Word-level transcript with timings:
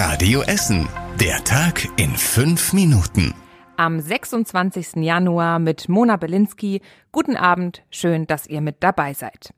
Radio 0.00 0.42
Essen. 0.42 0.88
Der 1.18 1.42
Tag 1.42 1.88
in 1.96 2.10
fünf 2.10 2.72
Minuten. 2.72 3.34
Am 3.76 3.98
26. 3.98 5.02
Januar 5.02 5.58
mit 5.58 5.88
Mona 5.88 6.16
Belinsky. 6.16 6.82
Guten 7.18 7.36
Abend, 7.36 7.82
schön, 7.90 8.28
dass 8.28 8.46
ihr 8.46 8.60
mit 8.60 8.76
dabei 8.78 9.12
seid. 9.12 9.52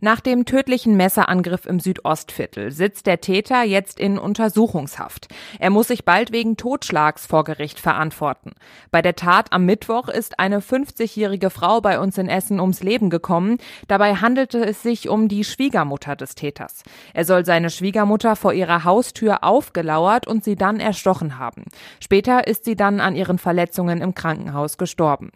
Nach 0.00 0.20
dem 0.20 0.44
tödlichen 0.44 0.98
Messerangriff 0.98 1.64
im 1.64 1.80
Südostviertel 1.80 2.70
sitzt 2.70 3.06
der 3.06 3.22
Täter 3.22 3.62
jetzt 3.62 3.98
in 3.98 4.18
Untersuchungshaft. 4.18 5.28
Er 5.58 5.70
muss 5.70 5.88
sich 5.88 6.04
bald 6.04 6.32
wegen 6.32 6.58
Totschlags 6.58 7.24
vor 7.24 7.44
Gericht 7.44 7.80
verantworten. 7.80 8.52
Bei 8.90 9.00
der 9.00 9.16
Tat 9.16 9.54
am 9.54 9.64
Mittwoch 9.64 10.08
ist 10.08 10.38
eine 10.38 10.60
50-jährige 10.60 11.48
Frau 11.48 11.80
bei 11.80 11.98
uns 11.98 12.18
in 12.18 12.28
Essen 12.28 12.60
ums 12.60 12.82
Leben 12.82 13.08
gekommen. 13.08 13.56
Dabei 13.88 14.16
handelte 14.16 14.62
es 14.62 14.82
sich 14.82 15.08
um 15.08 15.28
die 15.28 15.44
Schwiegermutter 15.44 16.16
des 16.16 16.34
Täters. 16.34 16.82
Er 17.14 17.24
soll 17.24 17.46
seine 17.46 17.70
Schwiegermutter 17.70 18.36
vor 18.36 18.52
ihrer 18.52 18.84
Haustür 18.84 19.42
aufgelauert 19.42 20.26
und 20.26 20.44
sie 20.44 20.56
dann 20.56 20.80
erstochen 20.80 21.38
haben. 21.38 21.64
Später 21.98 22.46
ist 22.46 22.66
sie 22.66 22.76
dann 22.76 23.00
an 23.00 23.16
ihren 23.16 23.38
Verletzungen 23.38 24.02
im 24.02 24.14
Krankenhaus 24.14 24.76
gestorben. 24.76 25.30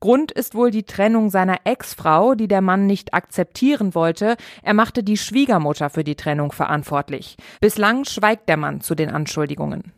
Grund 0.00 0.30
ist 0.30 0.54
wohl 0.54 0.70
die 0.70 0.84
Trennung 0.84 1.30
seiner 1.30 1.58
Ex-Frau, 1.64 2.34
die 2.34 2.48
der 2.48 2.60
Mann 2.60 2.86
nicht 2.86 3.14
akzeptieren 3.14 3.94
wollte. 3.94 4.36
Er 4.62 4.74
machte 4.74 5.02
die 5.02 5.16
Schwiegermutter 5.16 5.90
für 5.90 6.04
die 6.04 6.14
Trennung 6.14 6.52
verantwortlich. 6.52 7.36
Bislang 7.60 8.04
schweigt 8.04 8.48
der 8.48 8.56
Mann 8.56 8.80
zu 8.80 8.94
den 8.94 9.10
Anschuldigungen. 9.10 9.92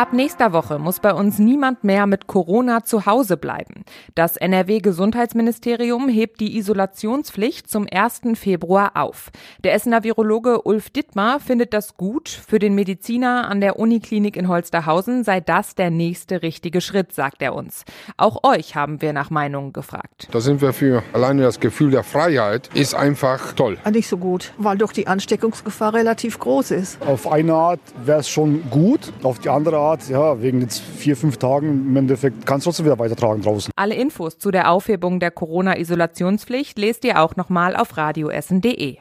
Ab 0.00 0.14
nächster 0.14 0.54
Woche 0.54 0.78
muss 0.78 0.98
bei 0.98 1.12
uns 1.12 1.38
niemand 1.38 1.84
mehr 1.84 2.06
mit 2.06 2.26
Corona 2.26 2.84
zu 2.84 3.04
Hause 3.04 3.36
bleiben. 3.36 3.84
Das 4.14 4.38
NRW-Gesundheitsministerium 4.38 6.08
hebt 6.08 6.40
die 6.40 6.56
Isolationspflicht 6.56 7.68
zum 7.68 7.86
1. 7.86 8.22
Februar 8.32 8.92
auf. 8.94 9.28
Der 9.62 9.74
Essener 9.74 10.02
Virologe 10.02 10.62
Ulf 10.62 10.88
Dittmar 10.88 11.38
findet 11.38 11.74
das 11.74 11.98
gut. 11.98 12.30
Für 12.30 12.58
den 12.58 12.74
Mediziner 12.74 13.46
an 13.50 13.60
der 13.60 13.78
Uniklinik 13.78 14.38
in 14.38 14.48
Holsterhausen 14.48 15.22
sei 15.22 15.42
das 15.42 15.74
der 15.74 15.90
nächste 15.90 16.40
richtige 16.40 16.80
Schritt, 16.80 17.12
sagt 17.12 17.42
er 17.42 17.54
uns. 17.54 17.84
Auch 18.16 18.42
euch 18.42 18.74
haben 18.74 19.02
wir 19.02 19.12
nach 19.12 19.28
Meinungen 19.28 19.74
gefragt. 19.74 20.28
Da 20.30 20.40
sind 20.40 20.62
wir 20.62 20.72
für. 20.72 21.02
Alleine 21.12 21.42
das 21.42 21.60
Gefühl 21.60 21.90
der 21.90 22.04
Freiheit 22.04 22.70
ist 22.72 22.94
einfach 22.94 23.52
toll. 23.52 23.76
Nicht 23.92 24.08
so 24.08 24.16
gut, 24.16 24.54
weil 24.56 24.78
doch 24.78 24.92
die 24.92 25.08
Ansteckungsgefahr 25.08 25.92
relativ 25.92 26.38
groß 26.38 26.70
ist. 26.70 27.02
Auf 27.02 27.30
eine 27.30 27.52
Art 27.52 27.80
wäre 28.02 28.20
es 28.20 28.30
schon 28.30 28.62
gut, 28.70 29.12
auf 29.22 29.40
die 29.40 29.50
andere 29.50 29.76
Art 29.76 29.89
Art, 29.90 30.08
ja, 30.08 30.40
wegen 30.40 30.60
jetzt 30.60 30.80
vier, 30.80 31.16
fünf 31.16 31.36
Tagen 31.38 31.68
im 31.88 31.96
Endeffekt 31.96 32.46
kannst 32.46 32.64
du 32.64 32.70
trotzdem 32.70 32.86
wieder 32.86 32.98
weitertragen 32.98 33.42
draußen. 33.42 33.72
Alle 33.76 33.94
Infos 33.94 34.38
zu 34.38 34.50
der 34.50 34.70
Aufhebung 34.70 35.18
der 35.18 35.32
Corona-Isolationspflicht 35.32 36.78
lest 36.78 37.04
ihr 37.04 37.20
auch 37.20 37.34
nochmal 37.36 37.74
auf 37.74 37.96
radioessen.de. 37.96 38.98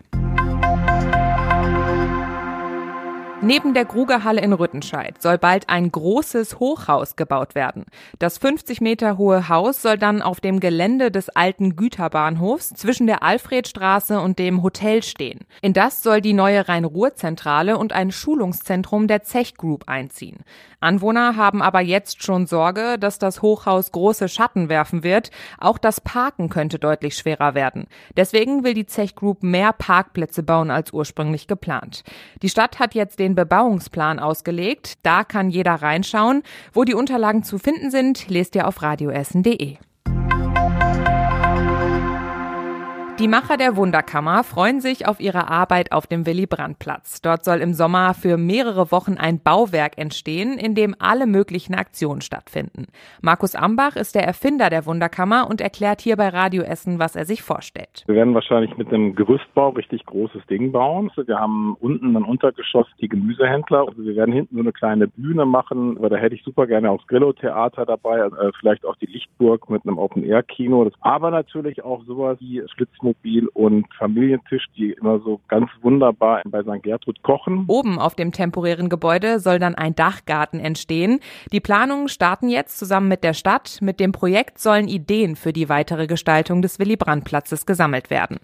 Neben 3.42 3.74
der 3.74 3.86
Grugerhalle 3.86 4.42
in 4.42 4.52
Rüttenscheid 4.52 5.22
soll 5.22 5.38
bald 5.38 5.70
ein 5.70 5.90
großes 5.90 6.60
Hochhaus 6.60 7.16
gebaut 7.16 7.56
werden. 7.56 7.86
Das 8.20 8.38
50 8.38 8.82
Meter 8.82 9.18
hohe 9.18 9.48
Haus 9.48 9.82
soll 9.82 9.98
dann 9.98 10.22
auf 10.22 10.42
dem 10.42 10.60
Gelände 10.60 11.10
des 11.10 11.30
alten 11.30 11.78
Güterbahnhofs 11.78 12.74
zwischen 12.74 13.08
der 13.08 13.24
Alfredstraße 13.24 14.20
und 14.20 14.40
dem 14.40 14.62
Hotel 14.62 15.04
stehen. 15.04 15.46
In 15.62 15.72
das 15.72 16.04
soll 16.04 16.20
die 16.20 16.34
neue 16.34 16.68
Rhein-Ruhr-Zentrale 16.68 17.78
und 17.78 17.94
ein 17.94 18.12
Schulungszentrum 18.12 19.08
der 19.08 19.24
Zech 19.24 19.56
Group 19.56 19.86
einziehen. 19.88 20.44
Anwohner 20.82 21.36
haben 21.36 21.62
aber 21.62 21.82
jetzt 21.82 22.24
schon 22.24 22.46
Sorge, 22.46 22.98
dass 23.00 23.20
das 23.20 23.42
Hochhaus 23.42 23.92
große 23.92 24.30
Schatten 24.30 24.70
werfen 24.70 25.04
wird. 25.04 25.30
Auch 25.58 25.78
das 25.78 26.00
Parken 26.00 26.50
könnte 26.50 26.80
deutlich 26.80 27.16
schwerer 27.16 27.54
werden. 27.54 27.88
Deswegen 28.16 28.64
will 28.64 28.74
die 28.74 28.86
Zech 28.86 29.16
Group 29.16 29.44
mehr 29.44 29.74
Parkplätze 29.74 30.42
bauen 30.42 30.72
als 30.72 30.94
ursprünglich 30.94 31.48
geplant. 31.48 32.04
Die 32.42 32.50
Stadt 32.50 32.80
hat 32.80 32.96
jetzt 32.96 33.20
den 33.20 33.29
den 33.30 33.36
Bebauungsplan 33.36 34.20
ausgelegt. 34.20 34.94
Da 35.04 35.24
kann 35.24 35.50
jeder 35.50 35.76
reinschauen. 35.76 36.44
Wo 36.74 36.84
die 36.84 36.96
Unterlagen 36.96 37.44
zu 37.44 37.58
finden 37.58 37.92
sind, 37.92 38.30
lest 38.30 38.56
ihr 38.56 38.68
auf 38.68 38.82
radioessen.de. 38.82 39.78
Die 43.20 43.28
Macher 43.28 43.58
der 43.58 43.76
Wunderkammer 43.76 44.46
freuen 44.46 44.80
sich 44.80 45.06
auf 45.06 45.20
ihre 45.20 45.50
Arbeit 45.50 45.92
auf 45.92 46.08
dem 46.08 46.26
Willy-Brandt-Platz. 46.26 47.22
Dort 47.22 47.44
soll 47.44 47.58
im 47.58 47.74
Sommer 47.74 48.14
für 48.14 48.38
mehrere 48.38 48.94
Wochen 48.94 49.18
ein 49.18 49.42
Bauwerk 49.44 49.98
entstehen, 49.98 50.58
in 50.58 50.74
dem 50.74 50.96
alle 51.00 51.28
möglichen 51.28 51.76
Aktionen 51.76 52.22
stattfinden. 52.22 52.86
Markus 53.22 53.56
Ambach 53.56 53.98
ist 53.98 54.16
der 54.16 54.24
Erfinder 54.24 54.70
der 54.70 54.86
Wunderkammer 54.86 55.50
und 55.50 55.60
erklärt 55.60 56.00
hier 56.00 56.16
bei 56.16 56.30
Radio 56.30 56.64
Essen, 56.64 56.98
was 56.98 57.18
er 57.18 57.26
sich 57.26 57.42
vorstellt. 57.42 58.06
Wir 58.08 58.16
werden 58.16 58.34
wahrscheinlich 58.34 58.78
mit 58.78 58.88
einem 58.88 59.14
Gerüstbau 59.16 59.72
richtig 59.72 60.06
großes 60.06 60.46
Ding 60.46 60.72
bauen. 60.72 61.12
Wir 61.18 61.40
haben 61.40 61.76
unten 61.82 62.16
ein 62.16 62.24
Untergeschoss 62.24 62.88
die 63.02 63.10
Gemüsehändler. 63.10 63.86
Also 63.86 64.02
wir 64.02 64.16
werden 64.16 64.34
hinten 64.34 64.56
so 64.56 64.62
eine 64.62 64.72
kleine 64.72 65.10
Bühne 65.10 65.46
machen, 65.46 66.00
weil 66.00 66.10
da 66.10 66.16
hätte 66.16 66.36
ich 66.36 66.44
super 66.44 66.68
gerne 66.68 66.90
auch 66.90 67.06
Grillo-Theater 67.08 67.86
dabei, 67.86 68.20
äh, 68.20 68.52
vielleicht 68.58 68.86
auch 68.86 68.96
die 68.96 69.08
Lichtburg 69.08 69.70
mit 69.70 69.86
einem 69.86 69.98
Open-Air-Kino. 69.98 70.90
Aber 71.02 71.32
natürlich 71.32 71.84
auch 71.84 72.06
sowas 72.06 72.38
wie 72.40 72.64
Schlitzen 72.74 73.09
Wohnmobil 73.10 73.48
und 73.54 73.86
Familientisch, 73.98 74.66
die 74.78 74.92
immer 74.92 75.20
so 75.20 75.40
ganz 75.48 75.70
wunderbar 75.82 76.42
bei 76.46 76.62
St. 76.62 76.84
Gertrud 76.84 77.22
kochen. 77.24 77.66
Oben 77.68 78.00
auf 78.00 78.16
dem 78.16 78.32
temporären 78.32 78.90
Gebäude 78.90 79.40
soll 79.40 79.60
dann 79.60 79.76
ein 79.76 79.96
Dachgarten 79.96 80.60
entstehen. 80.60 81.20
Die 81.52 81.60
Planungen 81.60 82.08
starten 82.08 82.50
jetzt 82.50 82.78
zusammen 82.78 83.08
mit 83.08 83.24
der 83.24 83.34
Stadt. 83.34 83.80
Mit 83.82 84.00
dem 84.00 84.12
Projekt 84.12 84.60
sollen 84.60 84.88
Ideen 84.88 85.36
für 85.36 85.54
die 85.54 85.70
weitere 85.70 86.08
Gestaltung 86.08 86.62
des 86.62 86.80
Willy-Brandt-Platzes 86.80 87.66
gesammelt 87.66 88.10
werden. 88.10 88.40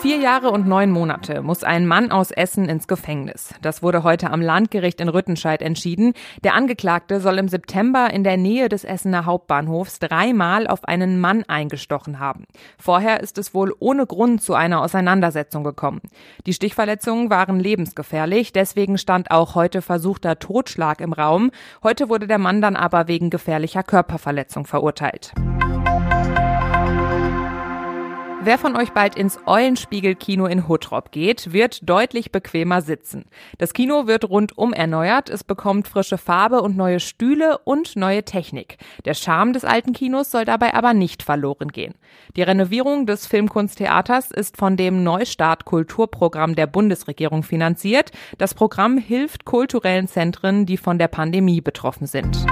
Vier 0.00 0.18
Jahre 0.18 0.52
und 0.52 0.68
neun 0.68 0.92
Monate 0.92 1.42
muss 1.42 1.64
ein 1.64 1.84
Mann 1.84 2.12
aus 2.12 2.30
Essen 2.30 2.68
ins 2.68 2.86
Gefängnis. 2.86 3.52
Das 3.62 3.82
wurde 3.82 4.04
heute 4.04 4.30
am 4.30 4.40
Landgericht 4.40 5.00
in 5.00 5.08
Rüttenscheid 5.08 5.60
entschieden. 5.60 6.12
Der 6.44 6.54
Angeklagte 6.54 7.20
soll 7.20 7.36
im 7.36 7.48
September 7.48 8.08
in 8.12 8.22
der 8.22 8.36
Nähe 8.36 8.68
des 8.68 8.84
Essener 8.84 9.26
Hauptbahnhofs 9.26 9.98
dreimal 9.98 10.68
auf 10.68 10.84
einen 10.84 11.18
Mann 11.20 11.42
eingestochen 11.48 12.20
haben. 12.20 12.44
Vorher 12.78 13.18
ist 13.20 13.38
es 13.38 13.54
wohl 13.54 13.74
ohne 13.80 14.06
Grund 14.06 14.40
zu 14.40 14.54
einer 14.54 14.82
Auseinandersetzung 14.82 15.64
gekommen. 15.64 16.00
Die 16.46 16.52
Stichverletzungen 16.52 17.28
waren 17.28 17.58
lebensgefährlich, 17.58 18.52
deswegen 18.52 18.98
stand 18.98 19.32
auch 19.32 19.56
heute 19.56 19.82
versuchter 19.82 20.38
Totschlag 20.38 21.00
im 21.00 21.12
Raum. 21.12 21.50
Heute 21.82 22.08
wurde 22.08 22.28
der 22.28 22.38
Mann 22.38 22.62
dann 22.62 22.76
aber 22.76 23.08
wegen 23.08 23.30
gefährlicher 23.30 23.82
Körperverletzung 23.82 24.64
verurteilt. 24.64 25.34
Wer 28.48 28.56
von 28.56 28.76
euch 28.76 28.92
bald 28.92 29.14
ins 29.14 29.38
Eulenspiegel-Kino 29.44 30.46
in 30.46 30.68
Huttrop 30.68 31.12
geht, 31.12 31.52
wird 31.52 31.86
deutlich 31.86 32.32
bequemer 32.32 32.80
sitzen. 32.80 33.26
Das 33.58 33.74
Kino 33.74 34.06
wird 34.06 34.26
rundum 34.30 34.72
erneuert, 34.72 35.28
es 35.28 35.44
bekommt 35.44 35.86
frische 35.86 36.16
Farbe 36.16 36.62
und 36.62 36.74
neue 36.74 36.98
Stühle 36.98 37.58
und 37.58 37.94
neue 37.96 38.24
Technik. 38.24 38.78
Der 39.04 39.12
Charme 39.12 39.52
des 39.52 39.66
alten 39.66 39.92
Kinos 39.92 40.30
soll 40.30 40.46
dabei 40.46 40.72
aber 40.72 40.94
nicht 40.94 41.22
verloren 41.22 41.68
gehen. 41.68 41.92
Die 42.36 42.42
Renovierung 42.42 43.04
des 43.04 43.26
Filmkunsttheaters 43.26 44.30
ist 44.30 44.56
von 44.56 44.78
dem 44.78 45.04
Neustart 45.04 45.66
Kulturprogramm 45.66 46.54
der 46.54 46.68
Bundesregierung 46.68 47.42
finanziert. 47.42 48.12
Das 48.38 48.54
Programm 48.54 48.96
hilft 48.96 49.44
kulturellen 49.44 50.08
Zentren, 50.08 50.64
die 50.64 50.78
von 50.78 50.98
der 50.98 51.08
Pandemie 51.08 51.60
betroffen 51.60 52.06
sind. 52.06 52.46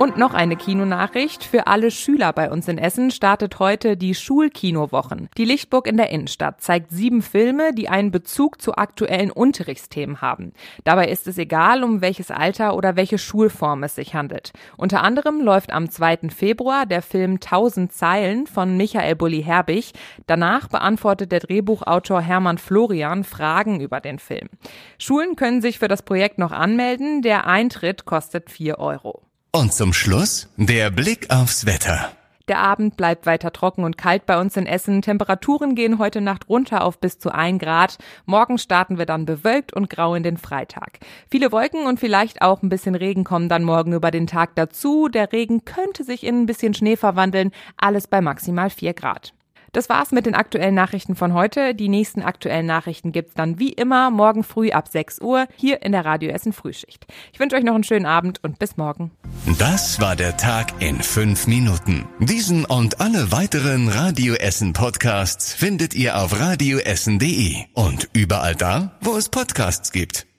Und 0.00 0.16
noch 0.16 0.32
eine 0.32 0.56
Kinonachricht. 0.56 1.44
Für 1.44 1.66
alle 1.66 1.90
Schüler 1.90 2.32
bei 2.32 2.50
uns 2.50 2.66
in 2.68 2.78
Essen 2.78 3.10
startet 3.10 3.58
heute 3.58 3.98
die 3.98 4.14
Schulkinowochen. 4.14 5.28
Die 5.36 5.44
Lichtburg 5.44 5.86
in 5.86 5.98
der 5.98 6.08
Innenstadt 6.08 6.62
zeigt 6.62 6.90
sieben 6.90 7.20
Filme, 7.20 7.74
die 7.74 7.90
einen 7.90 8.10
Bezug 8.10 8.62
zu 8.62 8.76
aktuellen 8.76 9.30
Unterrichtsthemen 9.30 10.22
haben. 10.22 10.54
Dabei 10.84 11.08
ist 11.08 11.26
es 11.26 11.36
egal, 11.36 11.84
um 11.84 12.00
welches 12.00 12.30
Alter 12.30 12.76
oder 12.76 12.96
welche 12.96 13.18
Schulform 13.18 13.82
es 13.82 13.94
sich 13.94 14.14
handelt. 14.14 14.54
Unter 14.78 15.02
anderem 15.02 15.42
läuft 15.42 15.70
am 15.70 15.90
2. 15.90 16.30
Februar 16.34 16.86
der 16.86 17.02
Film 17.02 17.38
Tausend 17.38 17.92
Zeilen 17.92 18.46
von 18.46 18.78
Michael 18.78 19.16
Bulli-Herbig. 19.16 19.92
Danach 20.26 20.68
beantwortet 20.68 21.30
der 21.30 21.40
Drehbuchautor 21.40 22.22
Hermann 22.22 22.56
Florian 22.56 23.22
Fragen 23.22 23.82
über 23.82 24.00
den 24.00 24.18
Film. 24.18 24.48
Schulen 24.96 25.36
können 25.36 25.60
sich 25.60 25.78
für 25.78 25.88
das 25.88 26.00
Projekt 26.00 26.38
noch 26.38 26.52
anmelden. 26.52 27.20
Der 27.20 27.46
Eintritt 27.46 28.06
kostet 28.06 28.50
vier 28.50 28.78
Euro. 28.78 29.29
Und 29.52 29.72
zum 29.72 29.92
Schluss 29.92 30.48
der 30.56 30.90
Blick 30.90 31.28
aufs 31.28 31.66
Wetter. 31.66 32.12
Der 32.46 32.60
Abend 32.60 32.96
bleibt 32.96 33.26
weiter 33.26 33.52
trocken 33.52 33.82
und 33.82 33.98
kalt 33.98 34.24
bei 34.24 34.40
uns 34.40 34.56
in 34.56 34.64
Essen. 34.64 35.02
Temperaturen 35.02 35.74
gehen 35.74 35.98
heute 35.98 36.20
Nacht 36.20 36.48
runter 36.48 36.84
auf 36.84 37.00
bis 37.00 37.18
zu 37.18 37.34
ein 37.34 37.58
Grad. 37.58 37.98
Morgen 38.26 38.58
starten 38.58 38.96
wir 38.96 39.06
dann 39.06 39.26
bewölkt 39.26 39.72
und 39.72 39.90
grau 39.90 40.14
in 40.14 40.22
den 40.22 40.36
Freitag. 40.36 41.00
Viele 41.32 41.50
Wolken 41.50 41.86
und 41.86 41.98
vielleicht 41.98 42.42
auch 42.42 42.62
ein 42.62 42.68
bisschen 42.68 42.94
Regen 42.94 43.24
kommen 43.24 43.48
dann 43.48 43.64
morgen 43.64 43.92
über 43.92 44.12
den 44.12 44.28
Tag 44.28 44.54
dazu. 44.54 45.08
Der 45.08 45.32
Regen 45.32 45.64
könnte 45.64 46.04
sich 46.04 46.22
in 46.22 46.42
ein 46.42 46.46
bisschen 46.46 46.72
Schnee 46.72 46.96
verwandeln. 46.96 47.50
Alles 47.76 48.06
bei 48.06 48.20
maximal 48.20 48.70
vier 48.70 48.94
Grad. 48.94 49.32
Das 49.72 49.88
war's 49.88 50.10
mit 50.10 50.26
den 50.26 50.34
aktuellen 50.34 50.74
Nachrichten 50.74 51.14
von 51.14 51.34
heute. 51.34 51.74
Die 51.74 51.88
nächsten 51.88 52.22
aktuellen 52.22 52.66
Nachrichten 52.66 53.12
gibt's 53.12 53.34
dann 53.34 53.58
wie 53.58 53.72
immer 53.72 54.10
morgen 54.10 54.42
früh 54.42 54.70
ab 54.70 54.88
6 54.88 55.20
Uhr 55.20 55.46
hier 55.56 55.82
in 55.82 55.92
der 55.92 56.04
Radio 56.04 56.30
Essen 56.30 56.52
Frühschicht. 56.52 57.06
Ich 57.32 57.40
wünsche 57.40 57.56
euch 57.56 57.64
noch 57.64 57.74
einen 57.74 57.84
schönen 57.84 58.06
Abend 58.06 58.42
und 58.42 58.58
bis 58.58 58.76
morgen. 58.76 59.10
Das 59.58 60.00
war 60.00 60.16
der 60.16 60.36
Tag 60.36 60.80
in 60.80 61.00
fünf 61.00 61.46
Minuten. 61.46 62.08
Diesen 62.18 62.64
und 62.64 63.00
alle 63.00 63.32
weiteren 63.32 63.88
Radio 63.88 64.34
Essen 64.34 64.72
Podcasts 64.72 65.52
findet 65.52 65.94
ihr 65.94 66.20
auf 66.20 66.38
radioessen.de 66.38 67.56
und 67.74 68.08
überall 68.12 68.54
da, 68.54 68.92
wo 69.00 69.16
es 69.16 69.28
Podcasts 69.28 69.92
gibt. 69.92 70.29